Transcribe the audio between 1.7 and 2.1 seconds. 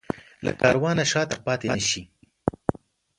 نه شي.